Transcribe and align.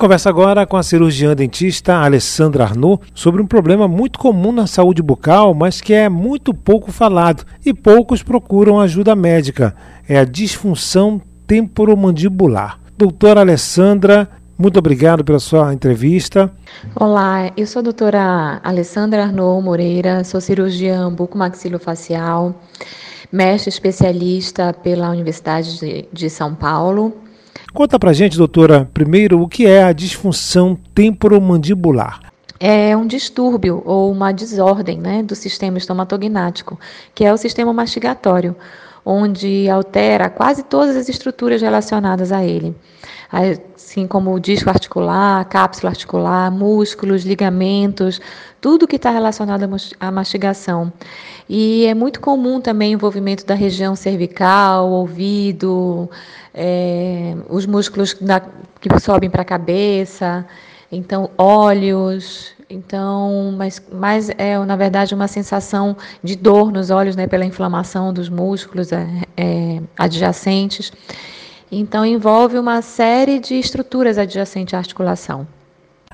conversa 0.00 0.30
agora 0.30 0.64
com 0.64 0.78
a 0.78 0.82
cirurgiã 0.82 1.36
dentista 1.36 1.96
Alessandra 1.96 2.64
Arnaud 2.64 3.02
sobre 3.14 3.42
um 3.42 3.46
problema 3.46 3.86
muito 3.86 4.18
comum 4.18 4.50
na 4.50 4.66
saúde 4.66 5.02
bucal, 5.02 5.52
mas 5.52 5.82
que 5.82 5.92
é 5.92 6.08
muito 6.08 6.54
pouco 6.54 6.90
falado 6.90 7.44
e 7.66 7.74
poucos 7.74 8.22
procuram 8.22 8.80
ajuda 8.80 9.14
médica. 9.14 9.76
É 10.08 10.18
a 10.18 10.24
disfunção 10.24 11.20
temporomandibular. 11.46 12.80
Doutora 12.96 13.40
Alessandra, 13.40 14.26
muito 14.56 14.78
obrigado 14.78 15.22
pela 15.22 15.38
sua 15.38 15.74
entrevista. 15.74 16.50
Olá, 16.98 17.52
eu 17.54 17.66
sou 17.66 17.80
a 17.80 17.82
doutora 17.82 18.58
Alessandra 18.64 19.24
Arnaud 19.24 19.62
Moreira, 19.62 20.24
sou 20.24 20.40
cirurgiã 20.40 21.12
bucomaxilofacial, 21.12 22.58
mestre 23.30 23.68
especialista 23.68 24.72
pela 24.72 25.10
Universidade 25.10 25.78
de, 25.78 26.08
de 26.10 26.30
São 26.30 26.54
Paulo 26.54 27.14
Conta 27.72 27.98
pra 27.98 28.12
gente, 28.12 28.36
doutora, 28.36 28.88
primeiro, 28.92 29.40
o 29.40 29.48
que 29.48 29.66
é 29.66 29.84
a 29.84 29.92
disfunção 29.92 30.76
temporomandibular? 30.94 32.20
É 32.58 32.94
um 32.96 33.06
distúrbio 33.06 33.82
ou 33.86 34.12
uma 34.12 34.32
desordem 34.32 34.98
né, 34.98 35.22
do 35.22 35.34
sistema 35.34 35.78
estomatognático, 35.78 36.78
que 37.14 37.24
é 37.24 37.32
o 37.32 37.38
sistema 37.38 37.72
mastigatório, 37.72 38.54
onde 39.04 39.68
altera 39.68 40.28
quase 40.30 40.62
todas 40.62 40.96
as 40.96 41.08
estruturas 41.08 41.62
relacionadas 41.62 42.32
a 42.32 42.44
ele 42.44 42.74
assim 43.32 44.06
como 44.06 44.32
o 44.34 44.40
disco 44.40 44.68
articular, 44.68 45.44
cápsula 45.46 45.90
articular, 45.90 46.50
músculos, 46.50 47.24
ligamentos, 47.24 48.20
tudo 48.60 48.86
que 48.86 48.96
está 48.96 49.10
relacionado 49.10 49.64
à 49.98 50.10
mastigação. 50.10 50.92
E 51.48 51.86
é 51.86 51.94
muito 51.94 52.20
comum 52.20 52.60
também 52.60 52.92
o 52.92 52.94
envolvimento 52.94 53.44
da 53.44 53.54
região 53.54 53.96
cervical, 53.96 54.88
ouvido, 54.90 56.08
é, 56.54 57.36
os 57.48 57.66
músculos 57.66 58.14
da, 58.14 58.40
que 58.80 59.00
sobem 59.00 59.28
para 59.28 59.42
a 59.42 59.44
cabeça, 59.44 60.46
então 60.90 61.30
olhos, 61.36 62.52
então, 62.70 63.52
mas, 63.56 63.82
mas 63.92 64.30
é 64.38 64.56
na 64.64 64.76
verdade 64.76 65.14
uma 65.14 65.26
sensação 65.26 65.96
de 66.22 66.36
dor 66.36 66.70
nos 66.70 66.90
olhos, 66.90 67.16
né, 67.16 67.26
pela 67.26 67.44
inflamação 67.44 68.12
dos 68.12 68.28
músculos 68.28 68.92
é, 68.92 69.06
é, 69.36 69.80
adjacentes. 69.98 70.92
Então, 71.72 72.04
envolve 72.04 72.58
uma 72.58 72.80
série 72.82 73.38
de 73.38 73.54
estruturas 73.54 74.18
adjacentes 74.18 74.74
à 74.74 74.78
articulação. 74.78 75.46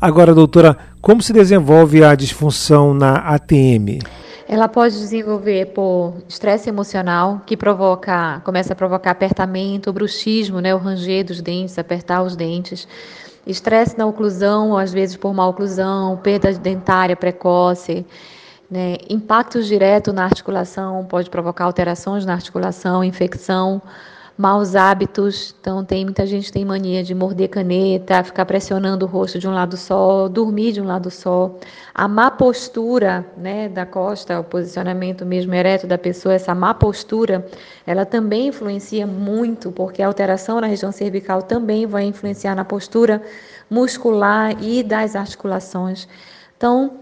Agora, 0.00 0.34
doutora, 0.34 0.76
como 1.00 1.22
se 1.22 1.32
desenvolve 1.32 2.02
a 2.02 2.14
disfunção 2.14 2.92
na 2.92 3.14
ATM? 3.18 4.00
Ela 4.48 4.68
pode 4.68 4.94
desenvolver 4.94 5.66
por 5.66 6.14
estresse 6.28 6.68
emocional, 6.68 7.40
que 7.46 7.56
provoca, 7.56 8.40
começa 8.44 8.72
a 8.72 8.76
provocar 8.76 9.12
apertamento, 9.12 9.92
bruxismo, 9.92 10.60
né, 10.60 10.74
o 10.74 10.78
ranger 10.78 11.24
dos 11.24 11.40
dentes, 11.40 11.78
apertar 11.78 12.22
os 12.22 12.34
dentes. 12.34 12.86
Estresse 13.46 13.98
na 13.98 14.06
oclusão, 14.06 14.76
às 14.76 14.92
vezes 14.92 15.16
por 15.16 15.34
má 15.34 15.46
oclusão, 15.46 16.16
perda 16.16 16.52
dentária 16.52 17.16
precoce, 17.16 18.06
né, 18.70 18.96
impactos 19.10 19.66
diretos 19.66 20.14
na 20.14 20.24
articulação, 20.24 21.04
pode 21.04 21.28
provocar 21.28 21.64
alterações 21.64 22.24
na 22.24 22.34
articulação, 22.34 23.02
infecção 23.02 23.82
maus 24.36 24.74
hábitos. 24.74 25.54
Então, 25.60 25.84
tem 25.84 26.04
muita 26.04 26.26
gente 26.26 26.52
tem 26.52 26.64
mania 26.64 27.02
de 27.02 27.14
morder 27.14 27.48
caneta, 27.48 28.24
ficar 28.24 28.44
pressionando 28.46 29.04
o 29.04 29.08
rosto 29.08 29.38
de 29.38 29.46
um 29.46 29.52
lado 29.52 29.76
só, 29.76 30.28
dormir 30.28 30.72
de 30.72 30.80
um 30.80 30.86
lado 30.86 31.10
só. 31.10 31.54
A 31.94 32.08
má 32.08 32.30
postura 32.30 33.26
né, 33.36 33.68
da 33.68 33.84
costa, 33.84 34.40
o 34.40 34.44
posicionamento 34.44 35.24
mesmo 35.26 35.54
ereto 35.54 35.86
da 35.86 35.98
pessoa, 35.98 36.34
essa 36.34 36.54
má 36.54 36.74
postura, 36.74 37.46
ela 37.86 38.04
também 38.04 38.48
influencia 38.48 39.06
muito, 39.06 39.70
porque 39.70 40.02
a 40.02 40.06
alteração 40.06 40.60
na 40.60 40.66
região 40.66 40.92
cervical 40.92 41.42
também 41.42 41.86
vai 41.86 42.04
influenciar 42.04 42.54
na 42.54 42.64
postura 42.64 43.22
muscular 43.68 44.62
e 44.62 44.82
das 44.82 45.16
articulações. 45.16 46.08
Então, 46.56 47.00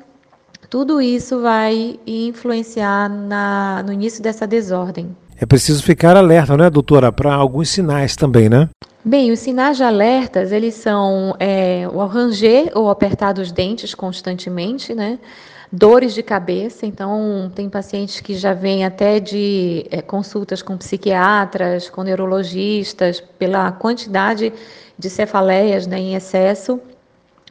tudo 0.69 1.00
isso 1.00 1.41
vai 1.41 1.98
influenciar 2.06 3.09
na, 3.09 3.83
no 3.83 3.92
início 3.92 4.22
dessa 4.22 4.47
desordem. 4.47 5.16
É 5.41 5.47
preciso 5.47 5.83
ficar 5.83 6.19
alerta, 6.19 6.55
né, 6.55 6.69
doutora, 6.69 7.11
para 7.11 7.33
alguns 7.34 7.71
sinais 7.71 8.15
também, 8.15 8.51
né? 8.51 8.69
Bem, 9.03 9.33
os 9.33 9.39
sinais 9.39 9.78
de 9.78 9.83
alertas, 9.83 10.53
eles 10.53 10.75
são 10.75 11.34
é, 11.41 11.89
o 11.91 12.05
ranger 12.05 12.71
ou 12.75 12.91
apertar 12.91 13.33
dos 13.33 13.51
dentes 13.51 13.95
constantemente, 13.95 14.95
né? 14.95 15.19
Dores 15.73 16.12
de 16.12 16.23
cabeça, 16.23 16.84
então 16.84 17.51
tem 17.55 17.71
pacientes 17.71 18.21
que 18.21 18.34
já 18.34 18.53
vêm 18.53 18.84
até 18.84 19.19
de 19.19 19.87
é, 19.91 20.03
consultas 20.03 20.61
com 20.61 20.77
psiquiatras, 20.77 21.89
com 21.89 22.03
neurologistas, 22.03 23.22
pela 23.39 23.72
quantidade 23.72 24.53
de 24.99 25.09
cefaleias 25.09 25.87
né, 25.87 25.99
em 25.99 26.15
excesso, 26.15 26.78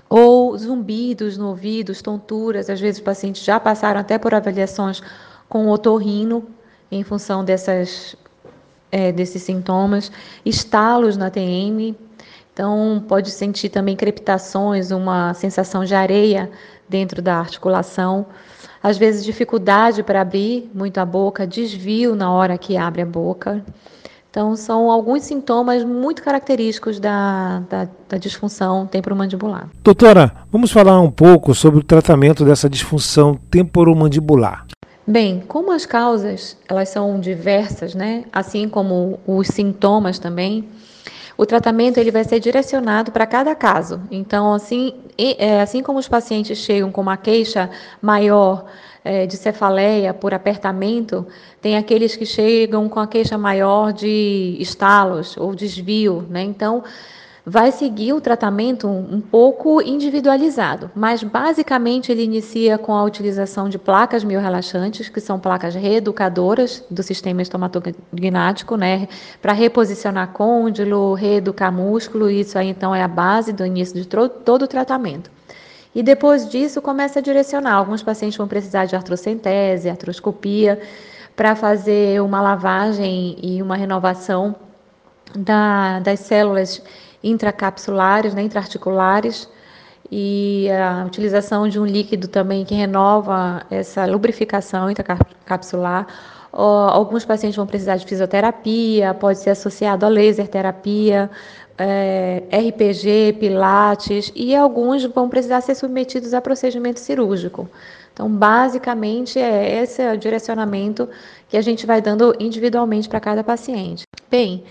ou 0.08 0.56
zumbidos 0.56 1.40
no 1.40 1.48
ouvido, 1.48 1.92
tonturas, 2.04 2.70
às 2.70 2.80
vezes 2.80 3.00
os 3.00 3.04
pacientes 3.04 3.44
já 3.44 3.60
passaram 3.60 4.00
até 4.00 4.20
por 4.20 4.36
avaliações 4.36 5.02
com 5.48 5.68
otorrino, 5.70 6.46
em 6.92 7.04
função 7.04 7.44
dessas, 7.44 8.16
é, 8.92 9.12
desses 9.12 9.42
sintomas, 9.44 10.12
estalos 10.46 11.18
na 11.18 11.30
TM, 11.30 11.96
então 12.54 13.04
pode 13.08 13.32
sentir 13.32 13.70
também 13.70 13.96
crepitações, 13.96 14.92
uma 14.92 15.34
sensação 15.34 15.86
de 15.86 15.96
areia 15.96 16.50
dentro 16.90 17.22
da 17.22 17.38
articulação, 17.38 18.26
às 18.82 18.98
vezes 18.98 19.24
dificuldade 19.24 20.04
para 20.04 20.22
abrir 20.22 20.70
muito 20.74 20.98
a 20.98 21.06
boca, 21.06 21.46
desvio 21.46 22.16
na 22.16 22.32
hora 22.32 22.58
que 22.58 22.76
abre 22.76 23.02
a 23.02 23.06
boca. 23.06 23.64
Então, 24.32 24.56
são 24.56 24.92
alguns 24.92 25.24
sintomas 25.24 25.84
muito 25.84 26.22
característicos 26.22 27.00
da, 27.00 27.64
da, 27.68 27.88
da, 28.08 28.18
disfunção 28.18 28.86
temporomandibular. 28.86 29.68
Doutora, 29.84 30.32
vamos 30.52 30.72
falar 30.72 31.02
um 31.02 31.10
pouco 31.10 31.56
sobre 31.56 31.80
o 31.80 31.84
tratamento 31.84 32.46
dessa 32.46 32.70
disfunção 32.70 33.40
temporomandibular. 33.50 34.68
Bem, 35.10 35.42
como 35.48 35.72
as 35.72 35.88
causas 35.88 36.56
elas 36.68 36.90
são 36.90 37.20
diversas, 37.20 37.96
né? 37.96 38.26
Assim 38.32 38.70
como 38.70 39.20
os 39.26 39.48
sintomas 39.48 40.20
também, 40.20 40.70
o 41.36 41.48
tratamento 41.48 41.98
ele 41.98 42.12
vai 42.12 42.24
ser 42.24 42.40
direcionado 42.40 43.12
para 43.12 43.26
cada 43.26 43.56
caso. 43.56 44.00
Então, 44.12 44.54
assim, 44.54 44.94
é, 45.18 45.62
assim 45.62 45.82
como 45.82 45.98
os 45.98 46.08
pacientes 46.08 46.60
chegam 46.60 46.92
com 46.92 47.02
uma 47.02 47.18
queixa 47.18 47.72
maior 48.00 48.66
é, 49.04 49.26
de 49.26 49.36
cefaleia 49.36 50.14
por 50.14 50.32
apertamento, 50.32 51.26
tem 51.60 51.76
aqueles 51.76 52.16
que 52.16 52.26
chegam 52.26 52.88
com 52.88 53.00
a 53.00 53.08
queixa 53.08 53.36
maior 53.36 53.92
de 53.92 54.58
estalos 54.60 55.36
ou 55.38 55.56
desvio, 55.56 56.24
né? 56.30 56.44
Então, 56.44 56.84
vai 57.50 57.72
seguir 57.72 58.14
o 58.14 58.22
tratamento 58.22 58.88
um 58.88 59.20
pouco 59.20 59.82
individualizado, 59.82 60.92
mas 60.96 61.24
basicamente 61.24 62.12
ele 62.12 62.24
inicia 62.24 62.78
com 62.78 62.94
a 62.94 63.04
utilização 63.04 63.68
de 63.68 63.80
placas 63.80 64.24
miorrelaxantes, 64.24 65.10
que 65.10 65.20
são 65.20 65.40
placas 65.40 65.74
reeducadoras 65.74 66.86
do 66.92 67.02
sistema 67.02 67.42
estomatognático, 67.42 68.76
né, 68.76 69.08
para 69.42 69.52
reposicionar 69.52 70.32
côndilo, 70.32 71.16
reeducar 71.16 71.74
músculo, 71.74 72.30
isso 72.30 72.56
aí 72.56 72.68
então 72.68 72.94
é 72.94 73.02
a 73.02 73.08
base 73.08 73.52
do 73.52 73.66
início 73.66 73.96
de 73.96 74.08
todo 74.08 74.62
o 74.62 74.68
tratamento. 74.68 75.32
E 75.96 76.04
depois 76.04 76.48
disso 76.48 76.80
começa 76.84 77.18
a 77.18 77.22
direcionar. 77.22 77.74
Alguns 77.74 78.04
pacientes 78.04 78.38
vão 78.38 78.48
precisar 78.48 78.86
de 78.86 78.96
artrocentese, 78.96 79.90
artroscopia, 79.90 80.80
para 81.36 81.56
fazer 81.56 82.22
uma 82.22 82.44
lavagem 82.44 83.36
e 83.42 83.60
uma 83.60 83.76
renovação 83.76 84.56
da, 85.36 86.00
das 86.00 86.20
células 86.20 86.80
intracapsulares, 87.24 88.34
né, 88.34 88.42
intraarticulares, 88.44 89.50
e 90.12 90.68
a 90.72 91.06
utilização 91.06 91.68
de 91.68 91.80
um 91.80 91.86
líquido 91.86 92.28
também 92.28 92.66
que 92.66 92.74
renova 92.74 93.64
essa 93.70 94.06
lubrificação 94.06 94.90
intracapsular. 94.90 96.08
Alguns 96.52 97.26
pacientes 97.26 97.56
vão 97.56 97.68
precisar 97.68 97.98
de 97.98 98.06
fisioterapia, 98.06 99.14
pode 99.14 99.40
ser 99.40 99.52
associado 99.52 100.06
a 100.06 100.10
laser 100.10 100.48
terapia, 100.48 101.30
é, 101.78 102.44
RPG, 102.52 103.38
pilates, 103.40 104.32
e 104.36 104.56
alguns 104.56 105.06
vão 105.06 105.30
precisar 105.30 105.62
ser 105.62 105.76
submetidos 105.76 106.34
a 106.34 106.42
procedimento 106.42 107.00
cirúrgico. 107.00 107.70
Então, 108.12 108.28
basicamente, 108.30 109.40
é 109.40 109.82
esse 109.82 110.02
o 110.12 110.18
direcionamento 110.18 111.08
que 111.48 111.56
a 111.56 111.62
gente 111.62 111.86
vai 111.86 112.02
dando 112.02 112.36
individualmente 112.40 113.08
para 113.08 113.20
cada 113.20 113.44
paciente. 113.44 114.04
Bem, 114.30 114.64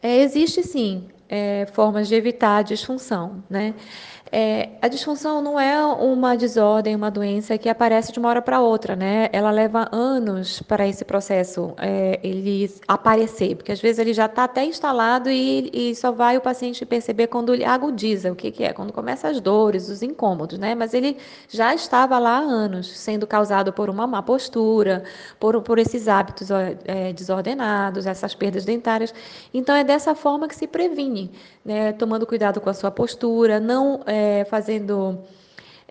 é, 0.00 0.22
existe 0.22 0.62
sim 0.62 1.08
é, 1.28 1.66
formas 1.72 2.08
de 2.08 2.14
evitar 2.14 2.58
a 2.58 2.62
disfunção, 2.62 3.42
né? 3.48 3.74
É, 4.36 4.70
a 4.82 4.88
disfunção 4.88 5.40
não 5.40 5.60
é 5.60 5.80
uma 5.86 6.36
desordem, 6.36 6.96
uma 6.96 7.08
doença 7.08 7.56
que 7.56 7.68
aparece 7.68 8.10
de 8.10 8.18
uma 8.18 8.28
hora 8.28 8.42
para 8.42 8.58
outra, 8.58 8.96
né? 8.96 9.28
Ela 9.32 9.52
leva 9.52 9.88
anos 9.92 10.60
para 10.60 10.88
esse 10.88 11.04
processo 11.04 11.72
é, 11.78 12.18
ele 12.20 12.68
aparecer, 12.88 13.54
porque 13.54 13.70
às 13.70 13.80
vezes 13.80 14.00
ele 14.00 14.12
já 14.12 14.26
está 14.26 14.42
até 14.42 14.64
instalado 14.64 15.30
e, 15.30 15.70
e, 15.72 15.94
só 15.94 16.10
vai 16.10 16.36
o 16.36 16.40
paciente 16.40 16.84
perceber 16.84 17.28
quando 17.28 17.54
ele 17.54 17.64
agudiza, 17.64 18.32
o 18.32 18.34
que, 18.34 18.50
que 18.50 18.64
é? 18.64 18.72
Quando 18.72 18.92
começa 18.92 19.28
as 19.28 19.40
dores, 19.40 19.88
os 19.88 20.02
incômodos, 20.02 20.58
né? 20.58 20.74
Mas 20.74 20.94
ele 20.94 21.16
já 21.48 21.72
estava 21.72 22.18
lá 22.18 22.38
há 22.38 22.40
anos, 22.40 22.88
sendo 22.88 23.28
causado 23.28 23.72
por 23.72 23.88
uma 23.88 24.04
má 24.04 24.20
postura, 24.20 25.04
por, 25.38 25.62
por 25.62 25.78
esses 25.78 26.08
hábitos 26.08 26.48
é, 26.50 27.12
desordenados, 27.12 28.04
essas 28.04 28.34
perdas 28.34 28.64
dentárias. 28.64 29.14
Então 29.52 29.76
é 29.76 29.84
dessa 29.84 30.12
forma 30.16 30.48
que 30.48 30.56
se 30.56 30.66
previne 30.66 31.13
né, 31.64 31.92
tomando 31.92 32.26
cuidado 32.26 32.60
com 32.60 32.70
a 32.70 32.74
sua 32.74 32.90
postura, 32.90 33.60
não 33.60 34.02
é, 34.06 34.44
fazendo 34.44 35.18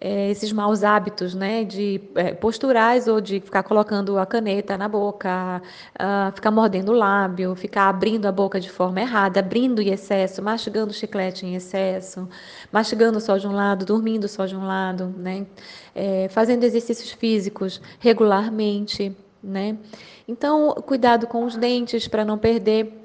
é, 0.04 0.30
esses 0.30 0.52
maus 0.52 0.84
hábitos, 0.84 1.34
né, 1.34 1.64
de 1.64 2.02
é, 2.16 2.34
posturais 2.34 3.08
ou 3.08 3.22
de 3.22 3.40
ficar 3.40 3.64
colocando 3.64 4.18
a 4.20 4.26
caneta 4.26 4.78
na 4.78 4.90
boca, 4.90 5.62
uh, 5.96 6.36
ficar 6.36 6.52
mordendo 6.52 6.92
o 6.92 6.96
lábio, 6.96 7.56
ficar 7.56 7.88
abrindo 7.88 8.26
a 8.26 8.32
boca 8.32 8.60
de 8.60 8.70
forma 8.70 9.00
errada, 9.00 9.40
abrindo 9.40 9.82
em 9.82 9.94
excesso, 9.94 10.42
mastigando 10.42 10.92
chiclete 10.92 11.46
em 11.46 11.56
excesso, 11.56 12.28
mastigando 12.70 13.22
só 13.22 13.38
de 13.38 13.48
um 13.48 13.54
lado, 13.54 13.86
dormindo 13.86 14.28
só 14.28 14.46
de 14.46 14.58
um 14.58 14.66
lado, 14.68 15.08
né, 15.18 15.46
é, 15.96 16.28
fazendo 16.28 16.66
exercícios 16.66 17.12
físicos 17.12 17.80
regularmente, 18.00 19.16
né. 19.42 19.78
Então, 20.28 20.74
cuidado 20.86 21.28
com 21.28 21.46
os 21.46 21.56
dentes 21.56 22.10
para 22.10 22.26
não 22.26 22.38
perder 22.38 23.03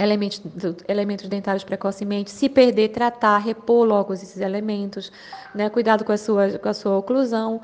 elementos, 0.00 1.28
dentários 1.28 1.64
precocemente, 1.64 2.30
se 2.30 2.48
perder, 2.48 2.88
tratar, 2.88 3.38
repor 3.38 3.86
logo 3.86 4.12
esses 4.12 4.38
elementos, 4.38 5.12
né? 5.54 5.68
cuidado 5.68 6.04
com 6.04 6.12
a, 6.12 6.16
sua, 6.16 6.50
com 6.58 6.68
a 6.68 6.74
sua 6.74 6.98
oclusão. 6.98 7.60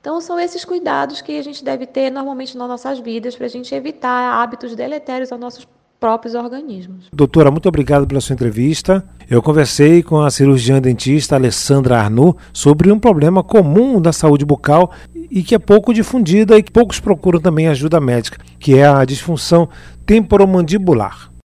Então, 0.00 0.20
são 0.20 0.38
esses 0.38 0.64
cuidados 0.64 1.20
que 1.20 1.38
a 1.38 1.42
gente 1.42 1.64
deve 1.64 1.86
ter 1.86 2.10
normalmente 2.10 2.56
nas 2.56 2.68
nossas 2.68 2.98
vidas 3.00 3.34
para 3.34 3.46
a 3.46 3.50
gente 3.50 3.74
evitar 3.74 4.42
hábitos 4.42 4.74
deletérios 4.74 5.32
aos 5.32 5.40
nossos 5.40 5.68
próprios 5.98 6.34
organismos. 6.34 7.08
Doutora, 7.12 7.50
muito 7.50 7.68
obrigado 7.68 8.06
pela 8.06 8.20
sua 8.20 8.34
entrevista. 8.34 9.04
Eu 9.28 9.42
conversei 9.42 10.02
com 10.02 10.20
a 10.20 10.30
cirurgiã 10.30 10.80
dentista 10.80 11.34
Alessandra 11.34 11.98
Arnoux 11.98 12.36
sobre 12.52 12.92
um 12.92 12.98
problema 12.98 13.42
comum 13.42 14.00
da 14.00 14.12
saúde 14.12 14.44
bucal 14.44 14.92
e 15.30 15.42
que 15.42 15.54
é 15.54 15.58
pouco 15.58 15.92
difundida 15.92 16.56
e 16.56 16.62
que 16.62 16.72
poucos 16.72 17.00
procuram 17.00 17.40
também 17.40 17.68
ajuda 17.68 18.00
médica, 18.00 18.38
que 18.58 18.76
é 18.76 18.86
a 18.86 19.04
disfunção 19.04 19.68
temporomandibular. 20.06 21.30